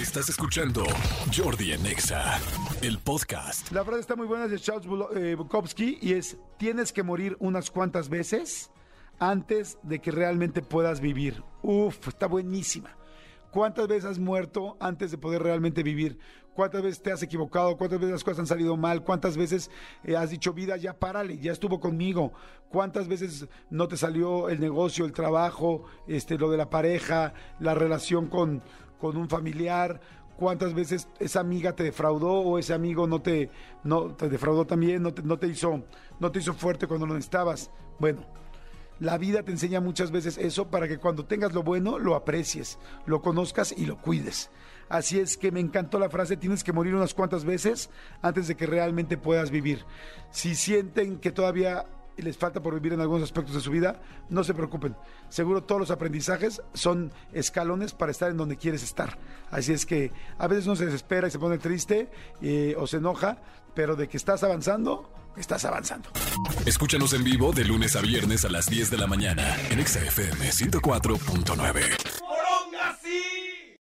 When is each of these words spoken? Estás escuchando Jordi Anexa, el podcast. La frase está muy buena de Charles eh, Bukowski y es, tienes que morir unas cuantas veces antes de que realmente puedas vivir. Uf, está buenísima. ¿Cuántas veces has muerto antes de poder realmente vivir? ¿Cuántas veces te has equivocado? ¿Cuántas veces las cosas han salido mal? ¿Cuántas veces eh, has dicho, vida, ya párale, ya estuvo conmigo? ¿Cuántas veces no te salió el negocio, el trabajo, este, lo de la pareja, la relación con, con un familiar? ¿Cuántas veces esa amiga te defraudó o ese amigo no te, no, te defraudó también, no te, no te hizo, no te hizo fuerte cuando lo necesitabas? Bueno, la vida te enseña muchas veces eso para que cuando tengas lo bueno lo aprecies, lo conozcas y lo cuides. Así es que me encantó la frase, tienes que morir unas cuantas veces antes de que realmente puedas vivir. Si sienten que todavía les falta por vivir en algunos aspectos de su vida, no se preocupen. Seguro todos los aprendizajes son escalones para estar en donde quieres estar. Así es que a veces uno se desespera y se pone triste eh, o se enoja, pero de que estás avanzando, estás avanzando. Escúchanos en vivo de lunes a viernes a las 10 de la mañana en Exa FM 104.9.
Estás 0.00 0.28
escuchando 0.28 0.84
Jordi 1.36 1.72
Anexa, 1.72 2.38
el 2.82 2.98
podcast. 3.00 3.72
La 3.72 3.84
frase 3.84 3.98
está 3.98 4.14
muy 4.14 4.28
buena 4.28 4.46
de 4.46 4.56
Charles 4.56 4.86
eh, 5.16 5.34
Bukowski 5.34 5.98
y 6.00 6.12
es, 6.12 6.36
tienes 6.56 6.92
que 6.92 7.02
morir 7.02 7.36
unas 7.40 7.68
cuantas 7.68 8.08
veces 8.08 8.70
antes 9.18 9.76
de 9.82 9.98
que 9.98 10.12
realmente 10.12 10.62
puedas 10.62 11.00
vivir. 11.00 11.42
Uf, 11.62 12.06
está 12.06 12.28
buenísima. 12.28 12.96
¿Cuántas 13.50 13.88
veces 13.88 14.04
has 14.04 14.18
muerto 14.20 14.76
antes 14.78 15.10
de 15.10 15.18
poder 15.18 15.42
realmente 15.42 15.82
vivir? 15.82 16.20
¿Cuántas 16.54 16.82
veces 16.82 17.02
te 17.02 17.10
has 17.10 17.22
equivocado? 17.24 17.76
¿Cuántas 17.76 17.98
veces 17.98 18.12
las 18.12 18.24
cosas 18.24 18.38
han 18.40 18.46
salido 18.46 18.76
mal? 18.76 19.02
¿Cuántas 19.02 19.36
veces 19.36 19.68
eh, 20.04 20.14
has 20.16 20.30
dicho, 20.30 20.52
vida, 20.52 20.76
ya 20.76 20.96
párale, 20.96 21.38
ya 21.38 21.50
estuvo 21.50 21.80
conmigo? 21.80 22.32
¿Cuántas 22.68 23.08
veces 23.08 23.48
no 23.68 23.88
te 23.88 23.96
salió 23.96 24.48
el 24.48 24.60
negocio, 24.60 25.06
el 25.06 25.12
trabajo, 25.12 25.86
este, 26.06 26.38
lo 26.38 26.50
de 26.52 26.56
la 26.56 26.70
pareja, 26.70 27.32
la 27.58 27.74
relación 27.74 28.28
con, 28.28 28.62
con 28.98 29.16
un 29.16 29.28
familiar? 29.28 30.00
¿Cuántas 30.36 30.72
veces 30.72 31.08
esa 31.18 31.40
amiga 31.40 31.74
te 31.74 31.82
defraudó 31.82 32.32
o 32.32 32.58
ese 32.58 32.72
amigo 32.72 33.06
no 33.06 33.20
te, 33.20 33.50
no, 33.82 34.14
te 34.14 34.28
defraudó 34.28 34.66
también, 34.66 35.02
no 35.02 35.12
te, 35.12 35.22
no 35.22 35.38
te 35.38 35.48
hizo, 35.48 35.82
no 36.20 36.30
te 36.30 36.38
hizo 36.38 36.54
fuerte 36.54 36.86
cuando 36.86 37.06
lo 37.06 37.14
necesitabas? 37.14 37.70
Bueno, 37.98 38.24
la 39.00 39.18
vida 39.18 39.42
te 39.42 39.52
enseña 39.52 39.80
muchas 39.80 40.10
veces 40.10 40.38
eso 40.38 40.68
para 40.68 40.88
que 40.88 40.98
cuando 40.98 41.24
tengas 41.24 41.52
lo 41.52 41.62
bueno 41.62 41.98
lo 41.98 42.14
aprecies, 42.14 42.78
lo 43.06 43.22
conozcas 43.22 43.74
y 43.76 43.86
lo 43.86 43.96
cuides. 44.00 44.50
Así 44.88 45.20
es 45.20 45.36
que 45.36 45.52
me 45.52 45.60
encantó 45.60 45.98
la 45.98 46.08
frase, 46.08 46.36
tienes 46.36 46.64
que 46.64 46.72
morir 46.72 46.94
unas 46.94 47.14
cuantas 47.14 47.44
veces 47.44 47.90
antes 48.22 48.48
de 48.48 48.56
que 48.56 48.66
realmente 48.66 49.18
puedas 49.18 49.50
vivir. 49.50 49.84
Si 50.30 50.54
sienten 50.54 51.18
que 51.18 51.30
todavía 51.30 51.84
les 52.22 52.36
falta 52.36 52.62
por 52.62 52.74
vivir 52.74 52.92
en 52.92 53.00
algunos 53.00 53.22
aspectos 53.22 53.54
de 53.54 53.60
su 53.60 53.70
vida, 53.70 54.00
no 54.28 54.44
se 54.44 54.54
preocupen. 54.54 54.96
Seguro 55.28 55.62
todos 55.62 55.80
los 55.80 55.90
aprendizajes 55.90 56.62
son 56.74 57.12
escalones 57.32 57.92
para 57.92 58.12
estar 58.12 58.30
en 58.30 58.36
donde 58.36 58.56
quieres 58.56 58.82
estar. 58.82 59.18
Así 59.50 59.72
es 59.72 59.86
que 59.86 60.12
a 60.38 60.46
veces 60.46 60.66
uno 60.66 60.76
se 60.76 60.86
desespera 60.86 61.28
y 61.28 61.30
se 61.30 61.38
pone 61.38 61.58
triste 61.58 62.10
eh, 62.42 62.74
o 62.78 62.86
se 62.86 62.98
enoja, 62.98 63.38
pero 63.74 63.96
de 63.96 64.08
que 64.08 64.16
estás 64.16 64.42
avanzando, 64.42 65.12
estás 65.36 65.64
avanzando. 65.64 66.10
Escúchanos 66.66 67.12
en 67.12 67.24
vivo 67.24 67.52
de 67.52 67.64
lunes 67.64 67.96
a 67.96 68.00
viernes 68.00 68.44
a 68.44 68.48
las 68.48 68.66
10 68.66 68.90
de 68.90 68.98
la 68.98 69.06
mañana 69.06 69.56
en 69.70 69.80
Exa 69.80 70.00
FM 70.00 70.50
104.9. 70.50 72.07